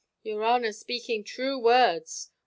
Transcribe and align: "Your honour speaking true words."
"Your 0.23 0.43
honour 0.43 0.71
speaking 0.73 1.23
true 1.23 1.59
words." 1.59 2.31